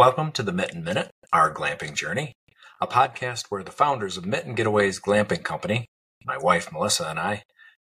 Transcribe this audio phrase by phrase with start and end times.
[0.00, 2.32] Welcome to the Mitten Minute, our glamping journey,
[2.80, 5.88] a podcast where the founders of Mitten Getaways Glamping Company,
[6.24, 7.42] my wife Melissa and I,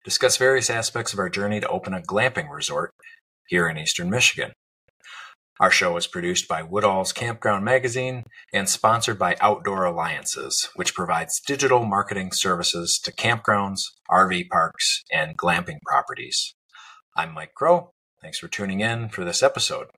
[0.04, 2.96] discuss various aspects of our journey to open a glamping resort
[3.48, 4.54] here in eastern Michigan.
[5.60, 11.40] Our show is produced by Woodall's Campground Magazine and sponsored by Outdoor Alliances, which provides
[11.40, 16.56] digital marketing services to campgrounds, RV parks, and glamping properties.
[17.16, 17.92] I'm Mike Crowe.
[18.20, 19.90] Thanks for tuning in for this episode.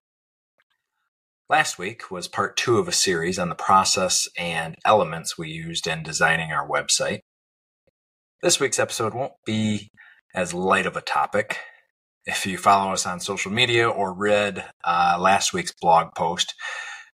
[1.51, 5.85] Last week was part two of a series on the process and elements we used
[5.85, 7.19] in designing our website.
[8.41, 9.89] This week's episode won't be
[10.33, 11.57] as light of a topic.
[12.25, 16.53] If you follow us on social media or read uh, last week's blog post,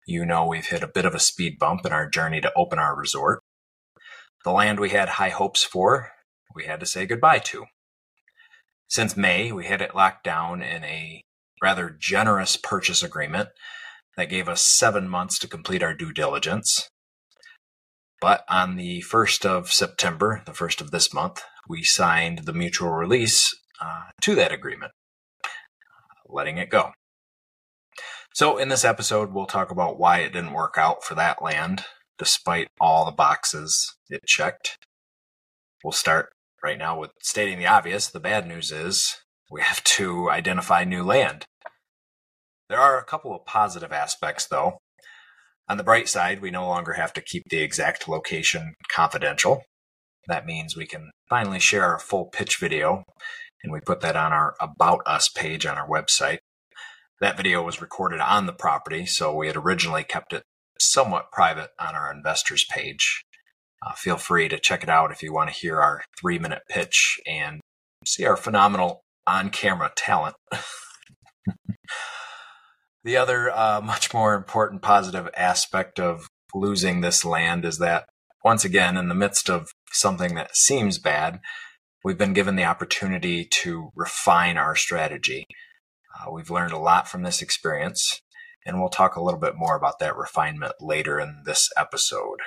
[0.05, 2.77] you know we've hit a bit of a speed bump in our journey to open
[2.77, 3.41] our resort.
[4.43, 6.11] The land we had high hopes for,
[6.53, 7.67] we had to say goodbye to.
[8.89, 11.21] Since May, we had it locked down in a
[11.61, 13.47] rather generous purchase agreement
[14.17, 16.89] that gave us seven months to complete our due diligence.
[18.21, 22.91] But on the 1st of September, the 1st of this month, we signed the mutual
[22.91, 24.93] release uh, to that agreement,
[26.27, 26.91] letting it go.
[28.33, 31.85] So, in this episode, we'll talk about why it didn't work out for that land,
[32.17, 34.77] despite all the boxes it checked.
[35.83, 36.29] We'll start
[36.63, 38.07] right now with stating the obvious.
[38.07, 41.45] The bad news is we have to identify new land.
[42.69, 44.79] There are a couple of positive aspects, though.
[45.69, 49.63] On the bright side, we no longer have to keep the exact location confidential.
[50.27, 53.03] That means we can finally share our full pitch video,
[53.63, 56.39] and we put that on our About Us page on our website.
[57.21, 60.43] That video was recorded on the property, so we had originally kept it
[60.79, 63.23] somewhat private on our investors page.
[63.85, 66.63] Uh, feel free to check it out if you want to hear our three minute
[66.67, 67.61] pitch and
[68.05, 70.35] see our phenomenal on camera talent.
[73.05, 78.07] The other uh, much more important positive aspect of losing this land is that,
[78.43, 81.39] once again, in the midst of something that seems bad,
[82.03, 85.45] we've been given the opportunity to refine our strategy.
[86.19, 88.21] Uh, we've learned a lot from this experience,
[88.65, 92.39] and we'll talk a little bit more about that refinement later in this episode.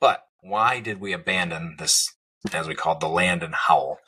[0.00, 2.14] But why did we abandon this,
[2.52, 3.98] as we called the land in Howell?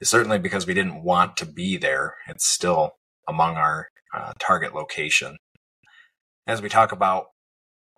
[0.00, 2.14] It's certainly because we didn't want to be there.
[2.28, 2.96] It's still
[3.28, 5.36] among our uh, target location.
[6.46, 7.26] As we talk about,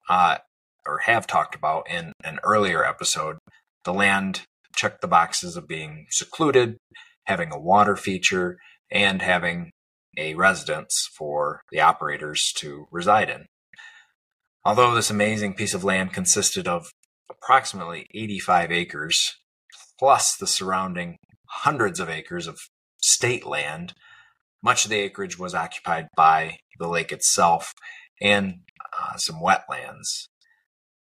[0.09, 0.39] uh,
[0.87, 3.39] or have talked about in an earlier episode,
[3.85, 4.43] the land
[4.75, 6.77] checked the boxes of being secluded,
[7.25, 8.59] having a water feature,
[8.91, 9.71] and having
[10.17, 13.47] a residence for the operators to reside in.
[14.65, 16.91] Although this amazing piece of land consisted of
[17.31, 19.37] approximately 85 acres,
[19.99, 21.17] plus the surrounding
[21.47, 22.59] hundreds of acres of
[23.01, 23.95] state land,
[24.63, 27.73] much of the acreage was occupied by the lake itself
[28.21, 28.61] and
[28.99, 30.27] uh, some wetlands.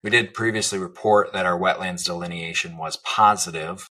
[0.03, 3.89] We did previously report that our wetlands delineation was positive,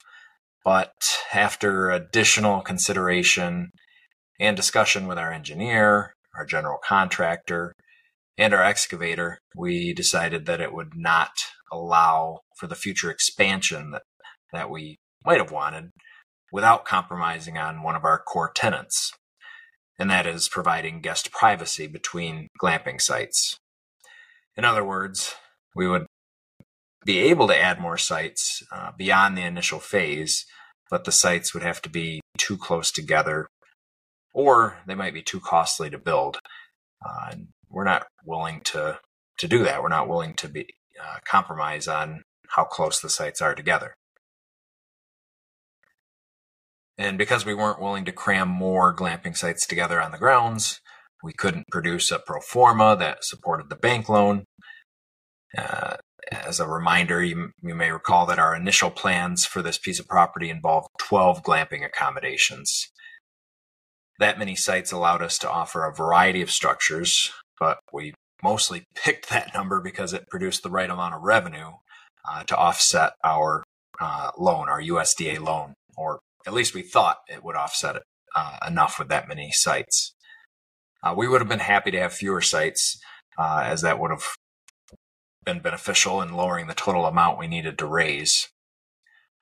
[0.64, 0.92] but
[1.32, 3.70] after additional consideration
[4.38, 7.72] and discussion with our engineer, our general contractor,
[8.38, 11.30] and our excavator, we decided that it would not
[11.70, 14.02] allow for the future expansion that,
[14.52, 15.90] that we might have wanted
[16.50, 19.12] without compromising on one of our core tenants
[20.02, 23.56] and that is providing guest privacy between glamping sites.
[24.56, 25.36] In other words,
[25.76, 26.06] we would
[27.04, 30.44] be able to add more sites uh, beyond the initial phase,
[30.90, 33.46] but the sites would have to be too close together
[34.34, 36.38] or they might be too costly to build.
[37.06, 38.98] Uh, and we're not willing to,
[39.38, 39.84] to do that.
[39.84, 40.66] We're not willing to be
[41.00, 43.94] uh, compromise on how close the sites are together.
[46.98, 50.80] And because we weren't willing to cram more glamping sites together on the grounds,
[51.22, 54.44] we couldn't produce a pro forma that supported the bank loan.
[55.56, 55.96] Uh,
[56.30, 60.08] as a reminder, you, you may recall that our initial plans for this piece of
[60.08, 62.88] property involved 12 glamping accommodations.
[64.18, 69.28] That many sites allowed us to offer a variety of structures, but we mostly picked
[69.30, 71.72] that number because it produced the right amount of revenue
[72.30, 73.64] uh, to offset our
[74.00, 78.02] uh, loan, our USDA loan, or at least we thought it would offset it
[78.34, 80.14] uh, enough with that many sites.
[81.02, 83.00] Uh, we would have been happy to have fewer sites,
[83.38, 84.24] uh, as that would have
[85.44, 88.48] been beneficial in lowering the total amount we needed to raise.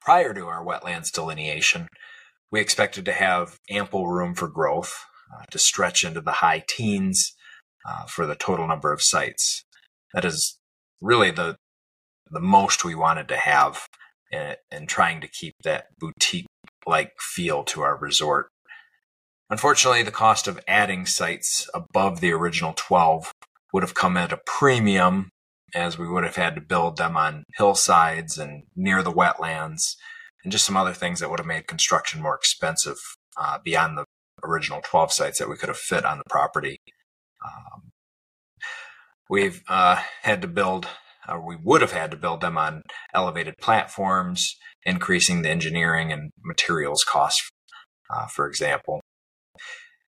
[0.01, 1.89] Prior to our wetlands delineation,
[2.51, 5.05] we expected to have ample room for growth
[5.35, 7.35] uh, to stretch into the high teens
[7.87, 9.65] uh, for the total number of sites.
[10.15, 10.59] That is
[11.01, 11.57] really the
[12.33, 13.87] the most we wanted to have
[14.31, 16.47] in, in trying to keep that boutique
[16.87, 18.49] like feel to our resort.
[19.49, 23.33] Unfortunately, the cost of adding sites above the original 12
[23.73, 25.31] would have come at a premium
[25.75, 29.97] as we would have had to build them on hillsides and near the wetlands
[30.43, 32.97] and just some other things that would have made construction more expensive
[33.37, 34.05] uh, beyond the
[34.45, 36.81] original 12 sites that we could have fit on the property.
[37.45, 37.91] Um,
[39.29, 40.89] we've uh, had to build,
[41.29, 42.83] or we would have had to build them on
[43.15, 47.51] elevated platforms, increasing the engineering and materials costs,
[48.09, 49.01] uh, for example.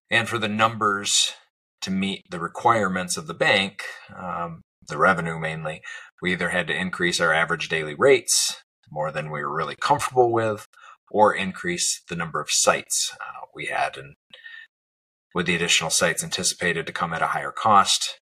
[0.09, 1.33] And for the numbers
[1.81, 3.83] to meet the requirements of the bank,
[4.15, 5.81] um, the revenue mainly,
[6.21, 10.31] we either had to increase our average daily rates more than we were really comfortable
[10.31, 10.67] with,
[11.11, 13.97] or increase the number of sites uh, we had.
[13.97, 14.15] And
[15.33, 18.19] with the additional sites anticipated to come at a higher cost,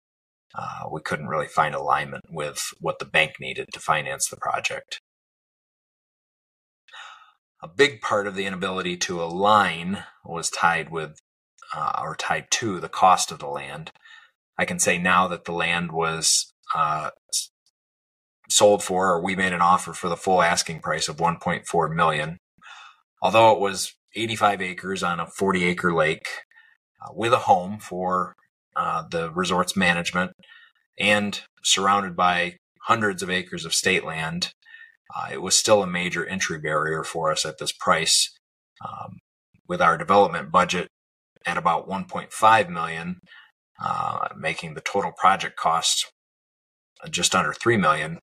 [0.55, 4.99] uh, we couldn't really find alignment with what the bank needed to finance the project.
[7.61, 11.19] A big part of the inability to align was tied with,
[11.75, 13.91] uh, or tied to, the cost of the land.
[14.57, 17.11] I can say now that the land was uh,
[18.50, 22.38] sold for, or we made an offer for the full asking price of 1.4 million.
[23.21, 26.27] Although it was 85 acres on a 40 acre lake
[27.01, 28.35] uh, with a home for
[28.75, 30.31] uh, the resort's management
[30.97, 34.53] and surrounded by hundreds of acres of state land,
[35.15, 38.31] uh, it was still a major entry barrier for us at this price.
[38.85, 39.19] Um,
[39.69, 40.89] with our development budget
[41.45, 43.21] at about 1.5 million,
[43.81, 46.11] uh, making the total project cost
[47.09, 48.19] just under 3 million,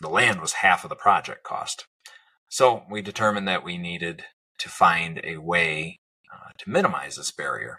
[0.00, 1.86] the land was half of the project cost.
[2.48, 4.24] So we determined that we needed
[4.58, 6.00] to find a way
[6.32, 7.78] uh, to minimize this barrier.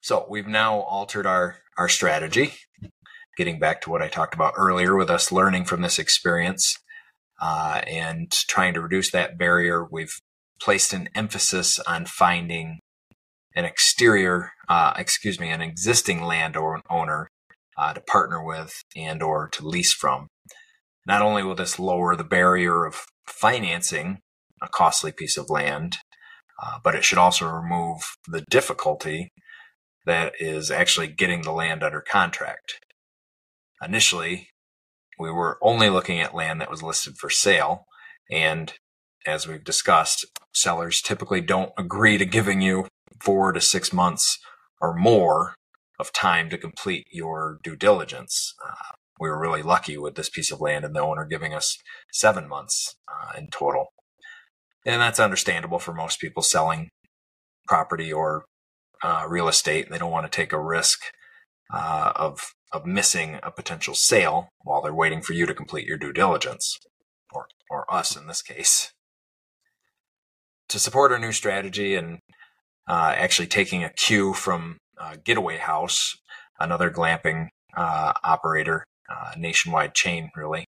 [0.00, 2.54] So we've now altered our, our strategy,
[3.36, 6.76] getting back to what I talked about earlier with us learning from this experience
[7.40, 9.86] uh, and trying to reduce that barrier.
[9.90, 10.14] We've
[10.60, 12.80] placed an emphasis on finding
[13.54, 17.28] an exterior, uh, excuse me, an existing landowner
[17.76, 20.28] uh, to partner with and or to lease from.
[21.06, 24.18] Not only will this lower the barrier of financing
[24.62, 25.96] a costly piece of land,
[26.62, 29.32] uh, but it should also remove the difficulty
[30.04, 32.80] that is actually getting the land under contract.
[33.84, 34.48] Initially,
[35.18, 37.84] we were only looking at land that was listed for sale,
[38.30, 38.74] and
[39.26, 42.88] as we've discussed, sellers typically don't agree to giving you
[43.20, 44.38] four to six months
[44.80, 45.54] or more
[45.98, 48.54] of time to complete your due diligence.
[48.66, 51.76] Uh, we were really lucky with this piece of land and the owner giving us
[52.10, 53.88] seven months uh, in total.
[54.86, 56.88] And that's understandable for most people selling
[57.68, 58.46] property or
[59.02, 59.90] uh, real estate.
[59.90, 61.00] They don't want to take a risk
[61.72, 65.98] uh, of of missing a potential sale while they're waiting for you to complete your
[65.98, 66.78] due diligence,
[67.32, 68.92] or or us in this case.
[70.68, 72.18] To support our new strategy and
[72.88, 76.16] uh, actually taking a cue from uh, Getaway House,
[76.58, 80.64] another glamping uh, operator, uh, nationwide chain, really.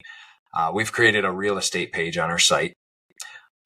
[0.55, 2.75] Uh, we've created a real estate page on our site.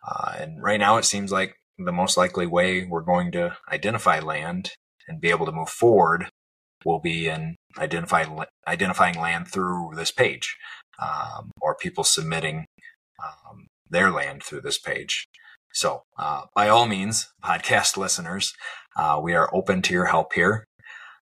[0.06, 4.20] Uh, and right now it seems like the most likely way we're going to identify
[4.20, 4.72] land
[5.08, 6.26] and be able to move forward
[6.84, 8.24] will be in identify,
[8.66, 10.56] identifying land through this page
[11.00, 12.66] um, or people submitting
[13.22, 15.26] um, their land through this page.
[15.72, 18.52] So, uh, by all means, podcast listeners,
[18.96, 20.64] uh, we are open to your help here.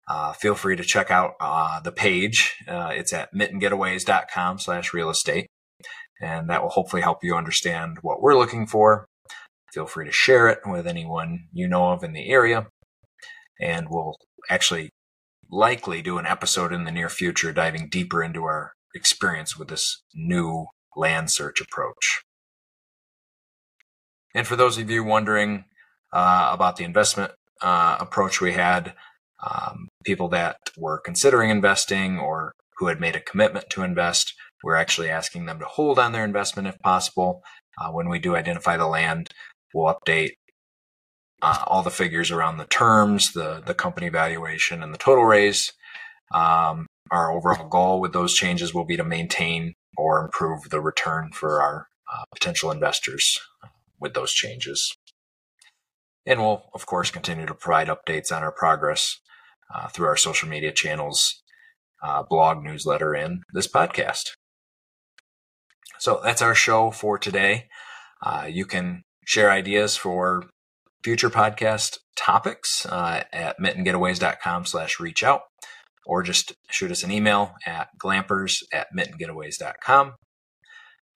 [0.09, 2.57] Uh, feel free to check out uh, the page.
[2.69, 5.47] Uh, it's at mittengetaways.com slash real estate.
[6.21, 9.07] And that will hopefully help you understand what we're looking for.
[9.73, 12.67] Feel free to share it with anyone you know of in the area.
[13.61, 14.17] And we'll
[14.51, 14.91] actually
[15.53, 20.03] likely do an episode in the near future diving deeper into our experience with this
[20.15, 20.67] new
[20.97, 22.23] land search approach.
[24.35, 25.67] And for those of you wondering
[26.13, 28.95] uh, about the investment uh, approach we had,
[29.47, 34.77] um, people that were considering investing or who had made a commitment to invest, we're
[34.77, 37.43] actually asking them to hold on their investment if possible.
[37.79, 39.29] Uh, when we do identify the land,
[39.75, 40.33] we'll update
[41.43, 45.73] uh, all the figures around the terms, the the company valuation, and the total raise.
[46.33, 51.31] Um, our overall goal with those changes will be to maintain or improve the return
[51.33, 53.39] for our uh, potential investors
[54.01, 54.97] with those changes.
[56.25, 59.19] And we'll, of course, continue to provide updates on our progress
[59.75, 61.43] uh, through our social media channels,
[62.03, 64.31] uh, blog, newsletter, and this podcast.
[65.99, 67.69] So that's our show for today.
[68.25, 70.45] Uh, you can share ideas for
[71.03, 75.43] future podcast topics uh, at mittengetaways.com slash reach out
[76.05, 80.15] or just shoot us an email at glampers at mittengetaways.com.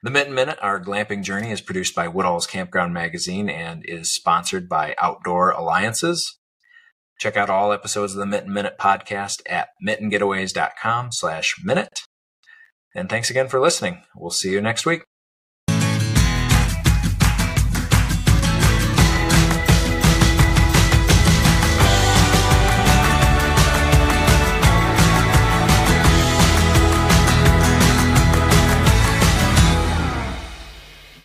[0.02, 4.68] The Mitten Minute, our glamping journey, is produced by Woodall's Campground Magazine and is sponsored
[4.68, 6.38] by Outdoor Alliances.
[7.18, 12.02] Check out all episodes of the Mitten Minute podcast at mittengetaways.com slash minute.
[12.94, 14.02] And thanks again for listening.
[14.14, 15.02] We'll see you next week.